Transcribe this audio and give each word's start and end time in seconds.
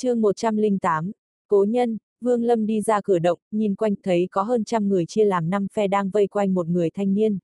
chương 0.00 0.20
108, 0.20 1.12
Cố 1.48 1.64
nhân, 1.68 1.98
Vương 2.20 2.42
Lâm 2.44 2.66
đi 2.66 2.80
ra 2.80 3.00
cửa 3.00 3.18
động, 3.18 3.38
nhìn 3.50 3.74
quanh 3.74 3.94
thấy 4.02 4.28
có 4.30 4.42
hơn 4.42 4.64
trăm 4.64 4.88
người 4.88 5.06
chia 5.06 5.24
làm 5.24 5.50
năm 5.50 5.66
phe 5.72 5.88
đang 5.88 6.10
vây 6.10 6.26
quanh 6.26 6.54
một 6.54 6.66
người 6.66 6.90
thanh 6.90 7.14
niên. 7.14 7.38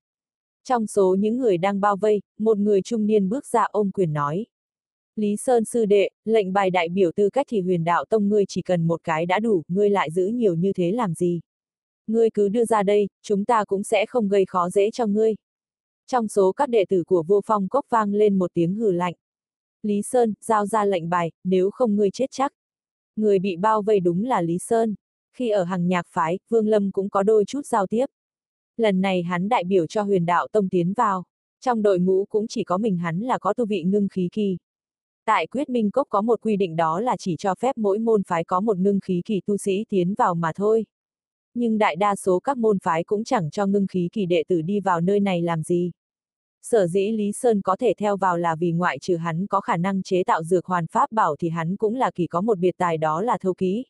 Trong 0.63 0.87
số 0.87 1.15
những 1.19 1.37
người 1.37 1.57
đang 1.57 1.81
bao 1.81 1.95
vây, 1.97 2.21
một 2.39 2.57
người 2.57 2.81
trung 2.81 3.05
niên 3.05 3.29
bước 3.29 3.45
ra 3.45 3.63
ôm 3.63 3.91
quyền 3.91 4.13
nói. 4.13 4.45
Lý 5.15 5.35
Sơn 5.35 5.65
sư 5.65 5.85
đệ, 5.85 6.09
lệnh 6.25 6.53
bài 6.53 6.69
đại 6.69 6.89
biểu 6.89 7.11
tư 7.15 7.29
cách 7.29 7.45
thì 7.49 7.61
huyền 7.61 7.83
đạo 7.83 8.05
tông 8.05 8.29
ngươi 8.29 8.45
chỉ 8.47 8.61
cần 8.61 8.87
một 8.87 9.03
cái 9.03 9.25
đã 9.25 9.39
đủ, 9.39 9.63
ngươi 9.67 9.89
lại 9.89 10.11
giữ 10.11 10.27
nhiều 10.27 10.55
như 10.55 10.73
thế 10.73 10.91
làm 10.91 11.13
gì? 11.13 11.41
Ngươi 12.07 12.29
cứ 12.29 12.49
đưa 12.49 12.65
ra 12.65 12.83
đây, 12.83 13.07
chúng 13.21 13.45
ta 13.45 13.65
cũng 13.65 13.83
sẽ 13.83 14.05
không 14.05 14.27
gây 14.27 14.45
khó 14.45 14.69
dễ 14.69 14.91
cho 14.91 15.05
ngươi. 15.05 15.35
Trong 16.07 16.27
số 16.27 16.51
các 16.51 16.69
đệ 16.69 16.85
tử 16.89 17.03
của 17.03 17.23
vô 17.27 17.41
phong 17.45 17.67
cốc 17.67 17.85
vang 17.89 18.13
lên 18.13 18.39
một 18.39 18.51
tiếng 18.53 18.75
hừ 18.75 18.91
lạnh. 18.91 19.13
Lý 19.85 20.01
Sơn, 20.01 20.33
giao 20.41 20.65
ra 20.65 20.85
lệnh 20.85 21.09
bài, 21.09 21.31
nếu 21.43 21.71
không 21.71 21.95
ngươi 21.95 22.11
chết 22.11 22.31
chắc. 22.31 22.53
Người 23.15 23.39
bị 23.39 23.57
bao 23.57 23.81
vây 23.81 23.99
đúng 23.99 24.25
là 24.25 24.41
Lý 24.41 24.57
Sơn. 24.57 24.95
Khi 25.37 25.49
ở 25.49 25.63
hàng 25.63 25.87
nhạc 25.87 26.05
phái, 26.09 26.39
Vương 26.49 26.67
Lâm 26.67 26.91
cũng 26.91 27.09
có 27.09 27.23
đôi 27.23 27.45
chút 27.45 27.65
giao 27.65 27.87
tiếp. 27.87 28.05
Lần 28.77 29.01
này 29.01 29.23
hắn 29.23 29.49
đại 29.49 29.63
biểu 29.63 29.87
cho 29.87 30.01
huyền 30.01 30.25
đạo 30.25 30.47
tông 30.51 30.69
tiến 30.69 30.93
vào. 30.93 31.23
Trong 31.61 31.81
đội 31.81 31.99
ngũ 31.99 32.25
cũng 32.25 32.47
chỉ 32.47 32.63
có 32.63 32.77
mình 32.77 32.97
hắn 32.97 33.19
là 33.19 33.37
có 33.37 33.53
tu 33.53 33.65
vị 33.65 33.83
ngưng 33.83 34.07
khí 34.07 34.29
kỳ. 34.31 34.57
Tại 35.25 35.47
quyết 35.47 35.69
minh 35.69 35.91
cốc 35.91 36.07
có 36.09 36.21
một 36.21 36.41
quy 36.41 36.57
định 36.57 36.75
đó 36.75 36.99
là 36.99 37.17
chỉ 37.17 37.35
cho 37.39 37.55
phép 37.55 37.77
mỗi 37.77 37.99
môn 37.99 38.23
phái 38.23 38.43
có 38.43 38.59
một 38.59 38.77
ngưng 38.77 38.99
khí 38.99 39.21
kỳ 39.25 39.41
tu 39.45 39.57
sĩ 39.57 39.85
tiến 39.89 40.13
vào 40.17 40.35
mà 40.35 40.51
thôi. 40.55 40.85
Nhưng 41.53 41.77
đại 41.77 41.95
đa 41.95 42.15
số 42.15 42.39
các 42.39 42.57
môn 42.57 42.79
phái 42.79 43.03
cũng 43.03 43.23
chẳng 43.23 43.49
cho 43.49 43.65
ngưng 43.65 43.87
khí 43.87 44.09
kỳ 44.11 44.25
đệ 44.25 44.43
tử 44.47 44.61
đi 44.61 44.79
vào 44.79 45.01
nơi 45.01 45.19
này 45.19 45.41
làm 45.41 45.63
gì. 45.63 45.91
Sở 46.71 46.87
dĩ 46.87 47.11
Lý 47.11 47.31
Sơn 47.31 47.61
có 47.61 47.75
thể 47.75 47.93
theo 47.97 48.17
vào 48.17 48.37
là 48.37 48.55
vì 48.55 48.71
ngoại 48.71 48.99
trừ 48.99 49.15
hắn 49.15 49.47
có 49.47 49.61
khả 49.61 49.77
năng 49.77 50.03
chế 50.03 50.23
tạo 50.23 50.43
dược 50.43 50.65
hoàn 50.65 50.87
pháp 50.87 51.11
bảo 51.11 51.35
thì 51.39 51.49
hắn 51.49 51.75
cũng 51.75 51.95
là 51.95 52.11
kỳ 52.15 52.27
có 52.27 52.41
một 52.41 52.59
biệt 52.59 52.75
tài 52.77 52.97
đó 52.97 53.21
là 53.21 53.37
thâu 53.37 53.53
ký. 53.53 53.85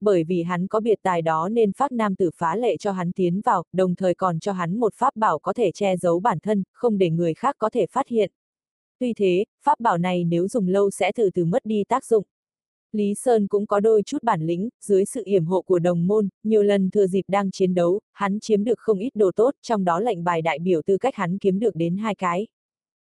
Bởi 0.00 0.24
vì 0.24 0.42
hắn 0.42 0.66
có 0.66 0.80
biệt 0.80 0.98
tài 1.02 1.22
đó 1.22 1.48
nên 1.48 1.72
phát 1.72 1.92
nam 1.92 2.14
tử 2.14 2.30
phá 2.36 2.56
lệ 2.56 2.76
cho 2.76 2.92
hắn 2.92 3.12
tiến 3.12 3.40
vào, 3.40 3.64
đồng 3.72 3.94
thời 3.94 4.14
còn 4.14 4.38
cho 4.38 4.52
hắn 4.52 4.76
một 4.76 4.94
pháp 4.94 5.16
bảo 5.16 5.38
có 5.38 5.52
thể 5.52 5.70
che 5.74 5.96
giấu 5.96 6.20
bản 6.20 6.38
thân, 6.40 6.62
không 6.72 6.98
để 6.98 7.10
người 7.10 7.34
khác 7.34 7.56
có 7.58 7.70
thể 7.70 7.86
phát 7.86 8.08
hiện. 8.08 8.30
Tuy 8.98 9.14
thế, 9.14 9.44
pháp 9.64 9.80
bảo 9.80 9.98
này 9.98 10.24
nếu 10.24 10.48
dùng 10.48 10.68
lâu 10.68 10.90
sẽ 10.90 11.12
từ 11.14 11.30
từ 11.34 11.44
mất 11.44 11.66
đi 11.66 11.84
tác 11.88 12.04
dụng. 12.04 12.24
Lý 12.92 13.14
Sơn 13.14 13.46
cũng 13.46 13.66
có 13.66 13.80
đôi 13.80 14.02
chút 14.02 14.22
bản 14.22 14.42
lĩnh, 14.42 14.68
dưới 14.80 15.04
sự 15.04 15.22
yểm 15.24 15.44
hộ 15.44 15.62
của 15.62 15.78
đồng 15.78 16.06
môn, 16.06 16.28
nhiều 16.42 16.62
lần 16.62 16.90
thừa 16.90 17.06
dịp 17.06 17.22
đang 17.28 17.50
chiến 17.50 17.74
đấu, 17.74 18.00
hắn 18.12 18.40
chiếm 18.40 18.64
được 18.64 18.78
không 18.78 18.98
ít 18.98 19.10
đồ 19.14 19.30
tốt, 19.36 19.54
trong 19.62 19.84
đó 19.84 20.00
lệnh 20.00 20.24
bài 20.24 20.42
đại 20.42 20.58
biểu 20.58 20.82
tư 20.82 20.98
cách 20.98 21.14
hắn 21.14 21.38
kiếm 21.38 21.58
được 21.58 21.74
đến 21.74 21.96
hai 21.96 22.14
cái. 22.14 22.46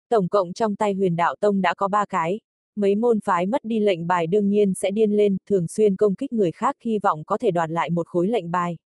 Tổng 0.08 0.28
cộng 0.28 0.53
trong 0.53 0.77
tay 0.77 0.95
huyền 0.95 1.17
đạo 1.17 1.34
tông 1.41 1.61
đã 1.61 1.75
có 1.75 1.89
ba 1.89 2.05
cái. 2.06 2.41
Mấy 2.77 2.95
môn 2.95 3.20
phái 3.20 3.47
mất 3.47 3.64
đi 3.64 3.81
lệnh 3.81 4.06
bài 4.06 4.27
đương 4.27 4.48
nhiên 4.48 4.75
sẽ 4.75 4.91
điên 4.91 5.12
lên, 5.12 5.36
thường 5.47 5.69
xuyên 5.69 5.97
công 5.97 6.14
kích 6.14 6.33
người 6.33 6.53
khác 6.53 6.77
hy 6.84 6.98
vọng 6.98 7.25
có 7.25 7.39
thể 7.39 7.51
đoạt 7.51 7.70
lại 7.70 7.91
một 7.91 8.06
khối 8.06 8.28
lệnh 8.28 8.51
bài. 8.51 8.77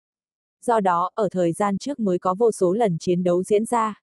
Do 0.64 0.80
đó, 0.80 1.10
ở 1.14 1.28
thời 1.30 1.52
gian 1.52 1.78
trước 1.78 2.00
mới 2.00 2.18
có 2.18 2.34
vô 2.34 2.52
số 2.52 2.72
lần 2.72 2.98
chiến 2.98 3.22
đấu 3.22 3.42
diễn 3.42 3.64
ra. 3.64 4.00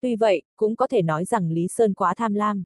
Tuy 0.00 0.16
vậy, 0.16 0.42
cũng 0.56 0.76
có 0.76 0.86
thể 0.86 1.02
nói 1.02 1.24
rằng 1.24 1.50
Lý 1.50 1.68
Sơn 1.68 1.94
quá 1.94 2.14
tham 2.16 2.34
lam. 2.34 2.64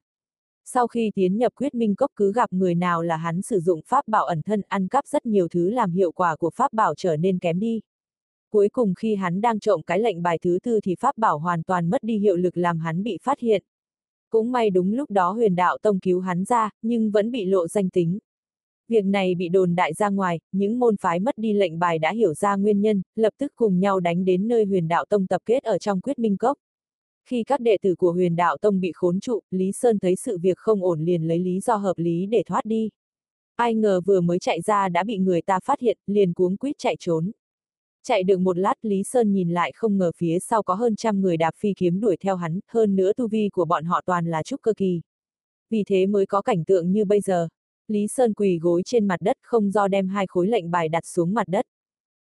Sau 0.65 0.87
khi 0.87 1.11
tiến 1.15 1.39
nhập 1.39 1.53
quyết 1.57 1.75
minh 1.75 1.95
cốc 1.95 2.11
cứ 2.17 2.33
gặp 2.33 2.53
người 2.53 2.75
nào 2.75 3.03
là 3.03 3.17
hắn 3.17 3.43
sử 3.43 3.61
dụng 3.61 3.81
pháp 3.87 4.09
bảo 4.09 4.25
ẩn 4.25 4.43
thân 4.43 4.63
ăn 4.69 4.89
cắp 4.89 5.07
rất 5.07 5.27
nhiều 5.27 5.49
thứ 5.49 5.71
làm 5.71 5.91
hiệu 5.91 6.13
quả 6.13 6.37
của 6.37 6.51
pháp 6.51 6.73
bảo 6.73 6.95
trở 6.95 7.17
nên 7.17 7.39
kém 7.39 7.59
đi. 7.59 7.81
Cuối 8.51 8.69
cùng 8.69 8.95
khi 8.95 9.15
hắn 9.15 9.41
đang 9.41 9.61
trộm 9.61 9.83
cái 9.83 10.01
lệnh 10.01 10.23
bài 10.23 10.39
thứ 10.43 10.59
tư 10.63 10.81
thì 10.81 10.95
pháp 11.01 11.19
bảo 11.19 11.39
hoàn 11.39 11.63
toàn 11.63 11.91
mất 11.91 12.03
đi 12.03 12.19
hiệu 12.19 12.37
lực 12.37 12.57
làm 12.57 12.79
hắn 12.79 13.03
bị 13.03 13.19
phát 13.23 13.39
hiện. 13.39 13.63
Cũng 14.31 14.53
may 14.53 14.71
đúng 14.71 14.93
lúc 14.93 15.11
đó 15.11 15.31
huyền 15.31 15.57
đạo 15.57 15.79
tông 15.83 16.01
cứu 16.01 16.21
hắn 16.21 16.45
ra, 16.45 16.71
nhưng 16.83 17.11
vẫn 17.11 17.31
bị 17.31 17.45
lộ 17.45 17.69
danh 17.69 17.91
tính. 17.91 18.19
Việc 18.89 19.05
này 19.05 19.35
bị 19.35 19.49
đồn 19.49 19.75
đại 19.75 19.93
ra 19.95 20.09
ngoài, 20.09 20.41
những 20.53 20.79
môn 20.79 20.97
phái 20.97 21.21
mất 21.21 21.39
đi 21.39 21.53
lệnh 21.53 21.79
bài 21.79 21.99
đã 21.99 22.13
hiểu 22.13 22.35
ra 22.35 22.57
nguyên 22.57 22.81
nhân, 22.81 23.03
lập 23.17 23.33
tức 23.39 23.53
cùng 23.57 23.81
nhau 23.81 24.01
đánh 24.01 24.25
đến 24.25 24.49
nơi 24.49 24.65
huyền 24.65 24.89
đạo 24.89 25.05
tông 25.09 25.27
tập 25.27 25.43
kết 25.45 25.63
ở 25.63 25.79
trong 25.79 26.01
quyết 26.01 26.19
minh 26.19 26.37
cốc. 26.37 26.59
Khi 27.29 27.45
các 27.45 27.61
đệ 27.61 27.77
tử 27.83 27.95
của 27.95 28.13
huyền 28.13 28.37
đạo 28.37 28.57
tông 28.61 28.81
bị 28.81 28.93
khốn 28.95 29.21
trụ, 29.21 29.41
Lý 29.51 29.73
Sơn 29.73 29.99
thấy 29.99 30.17
sự 30.17 30.39
việc 30.39 30.59
không 30.59 30.83
ổn 30.85 31.01
liền 31.01 31.29
lấy 31.29 31.39
lý 31.39 31.61
do 31.61 31.77
hợp 31.77 31.99
lý 31.99 32.27
để 32.27 32.43
thoát 32.47 32.65
đi. 32.65 32.91
Ai 33.57 33.75
ngờ 33.75 34.01
vừa 34.01 34.21
mới 34.21 34.39
chạy 34.39 34.61
ra 34.61 34.89
đã 34.89 35.05
bị 35.05 35.19
người 35.19 35.43
ta 35.43 35.61
phát 35.65 35.81
hiện, 35.81 35.99
liền 36.07 36.33
cuống 36.33 36.57
quýt 36.57 36.79
chạy 36.79 36.97
trốn. 36.99 37.31
Chạy 38.03 38.23
được 38.23 38.39
một 38.39 38.59
lát 38.59 38.75
Lý 38.83 39.03
Sơn 39.03 39.33
nhìn 39.33 39.51
lại 39.51 39.73
không 39.75 39.99
ngờ 39.99 40.11
phía 40.17 40.39
sau 40.39 40.63
có 40.63 40.75
hơn 40.75 40.97
trăm 40.97 41.21
người 41.21 41.37
đạp 41.37 41.55
phi 41.57 41.75
kiếm 41.77 42.01
đuổi 42.01 42.17
theo 42.17 42.37
hắn, 42.37 42.61
hơn 42.69 42.97
nữa 42.97 43.13
tu 43.17 43.29
vi 43.29 43.49
của 43.53 43.65
bọn 43.65 43.85
họ 43.85 44.01
toàn 44.07 44.27
là 44.27 44.43
trúc 44.43 44.63
cơ 44.63 44.73
kỳ. 44.77 45.01
Vì 45.71 45.85
thế 45.87 46.07
mới 46.07 46.27
có 46.27 46.43
cảnh 46.43 46.65
tượng 46.65 46.93
như 46.93 47.05
bây 47.05 47.21
giờ. 47.21 47.49
Lý 47.89 48.07
Sơn 48.09 48.35
quỳ 48.35 48.59
gối 48.59 48.83
trên 48.85 49.09
mặt 49.09 49.21
đất 49.21 49.37
không 49.43 49.71
do 49.71 49.89
đem 49.89 50.09
hai 50.09 50.27
khối 50.27 50.49
lệnh 50.49 50.71
bài 50.71 50.89
đặt 50.89 51.07
xuống 51.07 51.35
mặt 51.35 51.49
đất. 51.49 51.67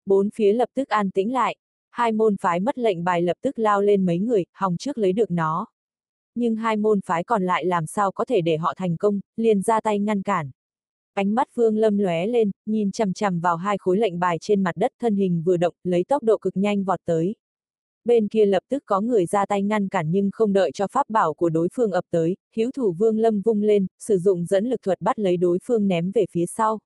Bốn 0.06 0.30
phía 0.30 0.54
lập 0.54 0.70
tức 0.74 0.90
an 0.90 1.12
tĩnh 1.12 1.34
lại, 1.34 1.56
hai 1.98 2.12
môn 2.12 2.38
phái 2.38 2.60
mất 2.60 2.78
lệnh 2.78 3.04
bài 3.04 3.22
lập 3.22 3.38
tức 3.42 3.60
lao 3.60 3.82
lên 3.82 4.06
mấy 4.06 4.20
người, 4.20 4.46
hòng 4.54 4.78
trước 4.78 4.98
lấy 4.98 5.14
được 5.14 5.32
nó. 5.32 5.66
Nhưng 6.36 6.56
hai 6.56 6.78
môn 6.78 7.02
phái 7.02 7.24
còn 7.24 7.44
lại 7.44 7.66
làm 7.66 7.86
sao 7.86 8.12
có 8.12 8.26
thể 8.26 8.42
để 8.42 8.58
họ 8.58 8.74
thành 8.78 8.98
công, 8.98 9.20
liền 9.38 9.62
ra 9.62 9.82
tay 9.82 10.00
ngăn 10.00 10.22
cản. 10.22 10.52
Ánh 11.14 11.36
mắt 11.36 11.48
Vương 11.56 11.78
Lâm 11.78 11.98
lóe 11.98 12.28
lên, 12.28 12.52
nhìn 12.66 12.92
chằm 12.92 13.14
chằm 13.14 13.40
vào 13.40 13.56
hai 13.56 13.78
khối 13.78 13.98
lệnh 13.98 14.20
bài 14.20 14.38
trên 14.42 14.64
mặt 14.64 14.72
đất 14.76 14.92
thân 15.00 15.16
hình 15.16 15.44
vừa 15.46 15.58
động, 15.58 15.74
lấy 15.84 16.04
tốc 16.04 16.24
độ 16.24 16.38
cực 16.38 16.58
nhanh 16.58 16.84
vọt 16.84 17.00
tới. 17.06 17.36
Bên 18.06 18.28
kia 18.28 18.46
lập 18.46 18.64
tức 18.70 18.84
có 18.86 19.02
người 19.02 19.26
ra 19.26 19.46
tay 19.46 19.64
ngăn 19.64 19.88
cản 19.88 20.12
nhưng 20.12 20.30
không 20.34 20.54
đợi 20.54 20.72
cho 20.74 20.88
pháp 20.88 21.10
bảo 21.10 21.34
của 21.34 21.50
đối 21.50 21.68
phương 21.74 21.92
ập 21.92 22.06
tới, 22.12 22.36
hiếu 22.56 22.72
thủ 22.72 22.92
Vương 22.92 23.20
Lâm 23.20 23.42
vung 23.42 23.62
lên, 23.62 23.88
sử 24.00 24.18
dụng 24.18 24.46
dẫn 24.46 24.66
lực 24.66 24.82
thuật 24.82 25.02
bắt 25.02 25.20
lấy 25.20 25.38
đối 25.38 25.60
phương 25.64 25.88
ném 25.88 26.12
về 26.12 26.26
phía 26.32 26.46
sau. 26.46 26.80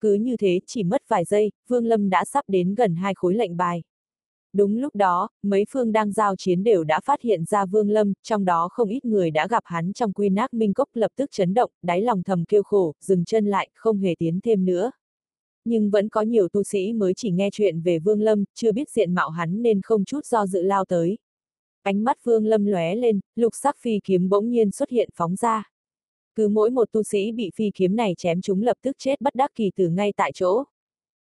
Cứ 0.00 0.14
như 0.14 0.36
thế, 0.36 0.60
chỉ 0.66 0.84
mất 0.84 1.02
vài 1.08 1.24
giây, 1.24 1.50
Vương 1.68 1.86
Lâm 1.86 2.10
đã 2.10 2.24
sắp 2.24 2.44
đến 2.48 2.74
gần 2.74 2.96
hai 2.96 3.14
khối 3.14 3.34
lệnh 3.34 3.56
bài. 3.56 3.82
Đúng 4.52 4.76
lúc 4.76 4.94
đó, 4.94 5.28
mấy 5.42 5.64
phương 5.70 5.92
đang 5.92 6.12
giao 6.12 6.36
chiến 6.36 6.62
đều 6.62 6.84
đã 6.84 7.00
phát 7.04 7.22
hiện 7.22 7.44
ra 7.44 7.66
Vương 7.66 7.90
Lâm, 7.90 8.12
trong 8.22 8.44
đó 8.44 8.68
không 8.72 8.88
ít 8.88 9.04
người 9.04 9.30
đã 9.30 9.46
gặp 9.46 9.62
hắn 9.66 9.92
trong 9.92 10.12
quy 10.12 10.28
nác 10.28 10.54
minh 10.54 10.74
cốc 10.74 10.88
lập 10.94 11.12
tức 11.16 11.30
chấn 11.32 11.54
động, 11.54 11.70
đáy 11.82 12.02
lòng 12.02 12.22
thầm 12.22 12.44
kêu 12.44 12.62
khổ, 12.62 12.94
dừng 13.00 13.24
chân 13.24 13.46
lại, 13.46 13.68
không 13.74 13.98
hề 13.98 14.14
tiến 14.18 14.40
thêm 14.40 14.64
nữa. 14.64 14.90
Nhưng 15.64 15.90
vẫn 15.90 16.08
có 16.08 16.22
nhiều 16.22 16.48
tu 16.48 16.62
sĩ 16.62 16.92
mới 16.92 17.14
chỉ 17.16 17.30
nghe 17.30 17.48
chuyện 17.52 17.80
về 17.80 17.98
Vương 17.98 18.20
Lâm, 18.20 18.44
chưa 18.54 18.72
biết 18.72 18.90
diện 18.90 19.14
mạo 19.14 19.30
hắn 19.30 19.62
nên 19.62 19.80
không 19.82 20.04
chút 20.04 20.26
do 20.26 20.46
dự 20.46 20.62
lao 20.62 20.84
tới. 20.84 21.18
Ánh 21.82 22.04
mắt 22.04 22.24
Vương 22.24 22.46
Lâm 22.46 22.64
lóe 22.66 22.94
lên, 22.94 23.20
lục 23.34 23.52
sắc 23.62 23.76
phi 23.80 24.00
kiếm 24.04 24.28
bỗng 24.28 24.50
nhiên 24.50 24.70
xuất 24.70 24.90
hiện 24.90 25.08
phóng 25.14 25.36
ra. 25.36 25.70
Cứ 26.34 26.48
mỗi 26.48 26.70
một 26.70 26.92
tu 26.92 27.02
sĩ 27.02 27.32
bị 27.32 27.50
phi 27.54 27.70
kiếm 27.74 27.96
này 27.96 28.14
chém 28.16 28.40
chúng 28.40 28.62
lập 28.62 28.76
tức 28.82 28.96
chết 28.98 29.20
bất 29.20 29.34
đắc 29.34 29.50
kỳ 29.54 29.70
từ 29.76 29.88
ngay 29.88 30.12
tại 30.16 30.32
chỗ. 30.34 30.64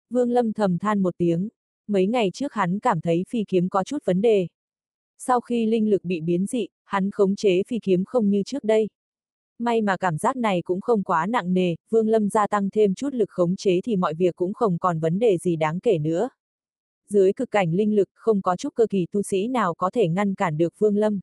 Vương 0.10 0.32
Lâm 0.32 0.54
thầm 0.54 0.78
than 0.78 1.02
một 1.02 1.14
tiếng, 1.18 1.50
mấy 1.88 2.08
ngày 2.08 2.30
trước 2.34 2.54
hắn 2.54 2.80
cảm 2.80 3.02
thấy 3.02 3.24
phi 3.30 3.44
kiếm 3.48 3.70
có 3.70 3.84
chút 3.84 4.06
vấn 4.06 4.22
đề. 4.22 4.48
Sau 5.18 5.42
khi 5.42 5.66
linh 5.66 5.90
lực 5.90 6.04
bị 6.04 6.22
biến 6.22 6.46
dị, 6.46 6.68
hắn 6.84 7.12
khống 7.12 7.36
chế 7.36 7.64
phi 7.68 7.80
kiếm 7.80 8.04
không 8.06 8.30
như 8.30 8.44
trước 8.44 8.64
đây. 8.64 8.88
May 9.60 9.82
mà 9.82 9.98
cảm 9.98 10.18
giác 10.18 10.36
này 10.36 10.62
cũng 10.62 10.82
không 10.82 11.04
quá 11.04 11.26
nặng 11.26 11.54
nề, 11.54 11.76
Vương 11.90 12.08
Lâm 12.08 12.30
gia 12.30 12.48
tăng 12.48 12.70
thêm 12.70 12.94
chút 12.94 13.14
lực 13.14 13.30
khống 13.30 13.56
chế 13.56 13.82
thì 13.84 13.96
mọi 13.96 14.14
việc 14.14 14.36
cũng 14.36 14.54
không 14.54 14.78
còn 14.78 15.00
vấn 15.00 15.20
đề 15.20 15.38
gì 15.38 15.56
đáng 15.56 15.80
kể 15.80 15.98
nữa. 15.98 16.30
Dưới 17.10 17.34
cực 17.34 17.52
cảnh 17.52 17.74
linh 17.74 17.96
lực 17.96 18.10
không 18.14 18.42
có 18.42 18.56
chút 18.56 18.70
cơ 18.76 18.88
kỳ 18.90 19.06
tu 19.12 19.22
sĩ 19.22 19.48
nào 19.48 19.74
có 19.74 19.90
thể 19.90 20.08
ngăn 20.08 20.36
cản 20.36 20.58
được 20.58 20.74
Vương 20.80 20.98
Lâm. 20.98 21.20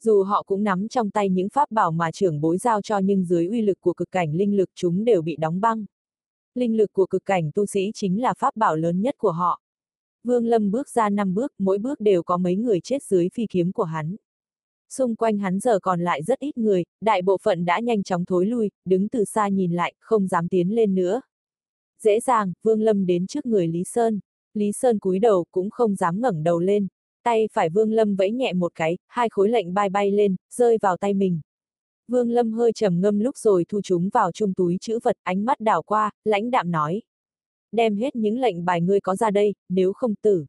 Dù 0.00 0.22
họ 0.22 0.42
cũng 0.42 0.64
nắm 0.64 0.88
trong 0.88 1.10
tay 1.10 1.28
những 1.28 1.48
pháp 1.48 1.70
bảo 1.70 1.90
mà 1.90 2.10
trưởng 2.12 2.40
bối 2.40 2.58
giao 2.58 2.82
cho 2.82 2.98
nhưng 2.98 3.24
dưới 3.24 3.46
uy 3.46 3.62
lực 3.62 3.80
của 3.80 3.92
cực 3.92 4.10
cảnh 4.10 4.34
linh 4.34 4.56
lực 4.56 4.70
chúng 4.74 5.04
đều 5.04 5.22
bị 5.22 5.36
đóng 5.36 5.60
băng. 5.60 5.84
Linh 6.54 6.76
lực 6.76 6.92
của 6.92 7.06
cực 7.06 7.24
cảnh 7.24 7.50
tu 7.54 7.66
sĩ 7.66 7.90
chính 7.94 8.22
là 8.22 8.34
pháp 8.34 8.56
bảo 8.56 8.76
lớn 8.76 9.00
nhất 9.00 9.14
của 9.18 9.32
họ. 9.32 9.60
Vương 10.24 10.46
Lâm 10.46 10.70
bước 10.70 10.88
ra 10.88 11.10
năm 11.10 11.34
bước, 11.34 11.52
mỗi 11.58 11.78
bước 11.78 12.00
đều 12.00 12.22
có 12.22 12.36
mấy 12.36 12.56
người 12.56 12.80
chết 12.80 13.02
dưới 13.02 13.28
phi 13.28 13.46
kiếm 13.50 13.72
của 13.72 13.84
hắn. 13.84 14.16
Xung 14.90 15.16
quanh 15.16 15.38
hắn 15.38 15.60
giờ 15.60 15.78
còn 15.78 16.00
lại 16.00 16.22
rất 16.22 16.38
ít 16.38 16.58
người, 16.58 16.84
đại 17.00 17.22
bộ 17.22 17.38
phận 17.42 17.64
đã 17.64 17.80
nhanh 17.80 18.02
chóng 18.02 18.24
thối 18.24 18.46
lui, 18.46 18.70
đứng 18.84 19.08
từ 19.08 19.24
xa 19.24 19.48
nhìn 19.48 19.72
lại, 19.72 19.94
không 20.00 20.28
dám 20.28 20.48
tiến 20.48 20.74
lên 20.74 20.94
nữa. 20.94 21.20
Dễ 22.02 22.20
dàng, 22.20 22.52
Vương 22.62 22.80
Lâm 22.80 23.06
đến 23.06 23.26
trước 23.26 23.46
người 23.46 23.68
Lý 23.68 23.84
Sơn. 23.84 24.20
Lý 24.54 24.72
Sơn 24.72 24.98
cúi 24.98 25.18
đầu 25.18 25.44
cũng 25.50 25.70
không 25.70 25.94
dám 25.94 26.20
ngẩng 26.20 26.42
đầu 26.42 26.60
lên. 26.60 26.86
Tay 27.22 27.48
phải 27.52 27.70
Vương 27.70 27.92
Lâm 27.92 28.16
vẫy 28.16 28.30
nhẹ 28.30 28.52
một 28.52 28.72
cái, 28.74 28.98
hai 29.06 29.28
khối 29.28 29.48
lệnh 29.48 29.74
bay 29.74 29.88
bay 29.88 30.10
lên, 30.10 30.36
rơi 30.50 30.78
vào 30.82 30.96
tay 30.96 31.14
mình. 31.14 31.40
Vương 32.08 32.30
Lâm 32.30 32.52
hơi 32.52 32.72
trầm 32.72 33.00
ngâm 33.00 33.18
lúc 33.18 33.36
rồi 33.36 33.64
thu 33.68 33.80
chúng 33.84 34.08
vào 34.08 34.32
chung 34.32 34.54
túi 34.54 34.78
chữ 34.80 34.98
vật, 35.02 35.16
ánh 35.22 35.44
mắt 35.44 35.60
đảo 35.60 35.82
qua, 35.82 36.10
lãnh 36.24 36.50
đạm 36.50 36.70
nói 36.70 37.02
đem 37.74 37.96
hết 37.96 38.16
những 38.16 38.40
lệnh 38.40 38.64
bài 38.64 38.80
ngươi 38.80 39.00
có 39.00 39.16
ra 39.16 39.30
đây, 39.30 39.54
nếu 39.68 39.92
không 39.92 40.14
tử. 40.14 40.46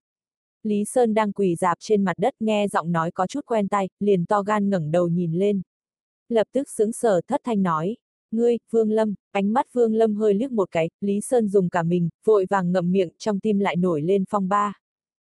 Lý 0.63 0.85
Sơn 0.85 1.13
đang 1.13 1.31
quỳ 1.31 1.55
dạp 1.55 1.77
trên 1.79 2.03
mặt 2.03 2.13
đất 2.17 2.33
nghe 2.39 2.67
giọng 2.67 2.91
nói 2.91 3.11
có 3.11 3.27
chút 3.27 3.45
quen 3.45 3.67
tai, 3.67 3.89
liền 3.99 4.25
to 4.25 4.43
gan 4.43 4.69
ngẩng 4.69 4.91
đầu 4.91 5.07
nhìn 5.07 5.33
lên. 5.33 5.61
Lập 6.29 6.47
tức 6.53 6.69
sững 6.69 6.91
sờ 6.91 7.21
thất 7.27 7.41
thanh 7.43 7.63
nói, 7.63 7.95
ngươi, 8.31 8.57
Vương 8.71 8.91
Lâm, 8.91 9.15
ánh 9.31 9.53
mắt 9.53 9.65
Vương 9.73 9.93
Lâm 9.93 10.15
hơi 10.15 10.33
liếc 10.33 10.51
một 10.51 10.71
cái, 10.71 10.89
Lý 11.01 11.21
Sơn 11.21 11.47
dùng 11.47 11.69
cả 11.69 11.83
mình, 11.83 12.09
vội 12.23 12.45
vàng 12.49 12.71
ngậm 12.71 12.91
miệng, 12.91 13.09
trong 13.17 13.39
tim 13.39 13.59
lại 13.59 13.75
nổi 13.75 14.01
lên 14.01 14.23
phong 14.29 14.49
ba. 14.49 14.73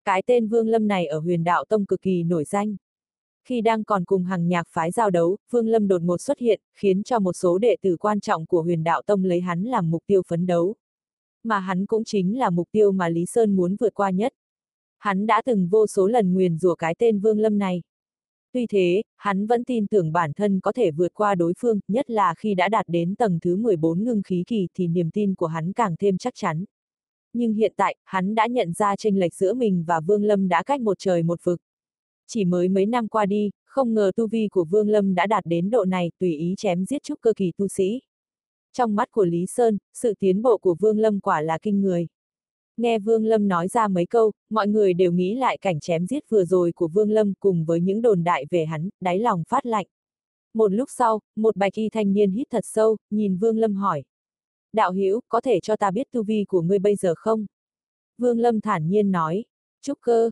Cái 0.04 0.22
tên 0.26 0.48
Vương 0.48 0.68
Lâm 0.68 0.88
này 0.88 1.06
ở 1.06 1.18
huyền 1.18 1.44
đạo 1.44 1.64
tông 1.68 1.86
cực 1.86 2.02
kỳ 2.02 2.22
nổi 2.22 2.44
danh. 2.44 2.76
Khi 3.44 3.60
đang 3.60 3.84
còn 3.84 4.04
cùng 4.04 4.24
hàng 4.24 4.48
nhạc 4.48 4.66
phái 4.70 4.90
giao 4.90 5.10
đấu, 5.10 5.36
Vương 5.50 5.68
Lâm 5.68 5.88
đột 5.88 6.02
ngột 6.02 6.20
xuất 6.20 6.38
hiện, 6.38 6.60
khiến 6.74 7.02
cho 7.02 7.18
một 7.18 7.32
số 7.32 7.58
đệ 7.58 7.76
tử 7.82 7.96
quan 7.96 8.20
trọng 8.20 8.46
của 8.46 8.62
huyền 8.62 8.84
đạo 8.84 9.02
tông 9.06 9.24
lấy 9.24 9.40
hắn 9.40 9.64
làm 9.64 9.90
mục 9.90 10.02
tiêu 10.06 10.22
phấn 10.28 10.46
đấu. 10.46 10.74
Mà 11.46 11.58
hắn 11.58 11.86
cũng 11.86 12.04
chính 12.04 12.38
là 12.38 12.50
mục 12.50 12.68
tiêu 12.72 12.92
mà 12.92 13.08
Lý 13.08 13.26
Sơn 13.26 13.56
muốn 13.56 13.76
vượt 13.80 13.94
qua 13.94 14.10
nhất. 14.10 14.32
Hắn 14.98 15.26
đã 15.26 15.42
từng 15.44 15.68
vô 15.68 15.86
số 15.86 16.06
lần 16.06 16.34
nguyền 16.34 16.58
rủa 16.58 16.74
cái 16.74 16.94
tên 16.98 17.20
Vương 17.20 17.38
Lâm 17.38 17.58
này. 17.58 17.82
Tuy 18.52 18.66
thế, 18.66 19.02
hắn 19.16 19.46
vẫn 19.46 19.64
tin 19.64 19.86
tưởng 19.86 20.12
bản 20.12 20.32
thân 20.32 20.60
có 20.60 20.72
thể 20.72 20.90
vượt 20.90 21.14
qua 21.14 21.34
đối 21.34 21.52
phương, 21.58 21.80
nhất 21.88 22.10
là 22.10 22.34
khi 22.38 22.54
đã 22.54 22.68
đạt 22.68 22.88
đến 22.88 23.14
tầng 23.14 23.38
thứ 23.42 23.56
14 23.56 24.04
ngưng 24.04 24.22
khí 24.22 24.44
kỳ 24.46 24.68
thì 24.74 24.88
niềm 24.88 25.10
tin 25.10 25.34
của 25.34 25.46
hắn 25.46 25.72
càng 25.72 25.94
thêm 25.98 26.18
chắc 26.18 26.34
chắn. 26.36 26.64
Nhưng 27.32 27.52
hiện 27.54 27.72
tại, 27.76 27.96
hắn 28.04 28.34
đã 28.34 28.46
nhận 28.46 28.72
ra 28.72 28.96
tranh 28.96 29.16
lệch 29.16 29.34
giữa 29.34 29.54
mình 29.54 29.84
và 29.86 30.00
Vương 30.00 30.24
Lâm 30.24 30.48
đã 30.48 30.62
cách 30.62 30.80
một 30.80 30.98
trời 30.98 31.22
một 31.22 31.40
vực. 31.44 31.60
Chỉ 32.26 32.44
mới 32.44 32.68
mấy 32.68 32.86
năm 32.86 33.08
qua 33.08 33.26
đi, 33.26 33.50
không 33.66 33.94
ngờ 33.94 34.12
tu 34.16 34.28
vi 34.28 34.48
của 34.48 34.64
Vương 34.64 34.88
Lâm 34.88 35.14
đã 35.14 35.26
đạt 35.26 35.46
đến 35.46 35.70
độ 35.70 35.84
này, 35.84 36.10
tùy 36.18 36.36
ý 36.36 36.54
chém 36.58 36.84
giết 36.84 37.02
trúc 37.02 37.20
cơ 37.20 37.32
kỳ 37.36 37.52
tu 37.56 37.68
sĩ. 37.68 38.00
Trong 38.76 38.94
mắt 38.94 39.10
của 39.10 39.24
Lý 39.24 39.46
Sơn, 39.46 39.78
sự 39.94 40.14
tiến 40.18 40.42
bộ 40.42 40.58
của 40.58 40.76
Vương 40.80 40.98
Lâm 40.98 41.20
quả 41.20 41.40
là 41.40 41.58
kinh 41.62 41.80
người. 41.80 42.06
Nghe 42.76 42.98
Vương 42.98 43.24
Lâm 43.24 43.48
nói 43.48 43.68
ra 43.68 43.88
mấy 43.88 44.06
câu, 44.06 44.32
mọi 44.50 44.68
người 44.68 44.94
đều 44.94 45.12
nghĩ 45.12 45.34
lại 45.34 45.58
cảnh 45.58 45.80
chém 45.80 46.06
giết 46.06 46.24
vừa 46.28 46.44
rồi 46.44 46.72
của 46.72 46.88
Vương 46.88 47.10
Lâm 47.10 47.34
cùng 47.40 47.64
với 47.64 47.80
những 47.80 48.02
đồn 48.02 48.24
đại 48.24 48.44
về 48.50 48.64
hắn, 48.64 48.88
đáy 49.00 49.18
lòng 49.18 49.42
phát 49.48 49.66
lạnh. 49.66 49.86
Một 50.54 50.72
lúc 50.72 50.88
sau, 50.92 51.20
một 51.36 51.56
bạch 51.56 51.72
y 51.74 51.88
thanh 51.88 52.12
niên 52.12 52.30
hít 52.30 52.46
thật 52.50 52.64
sâu, 52.64 52.96
nhìn 53.10 53.36
Vương 53.36 53.58
Lâm 53.58 53.74
hỏi. 53.74 54.04
Đạo 54.72 54.92
Hữu 54.92 55.20
có 55.28 55.40
thể 55.40 55.60
cho 55.60 55.76
ta 55.76 55.90
biết 55.90 56.06
tu 56.12 56.22
vi 56.22 56.44
của 56.48 56.62
ngươi 56.62 56.78
bây 56.78 56.96
giờ 56.96 57.14
không? 57.16 57.46
Vương 58.18 58.38
Lâm 58.38 58.60
thản 58.60 58.88
nhiên 58.88 59.10
nói. 59.10 59.44
Trúc 59.82 59.98
cơ, 60.00 60.30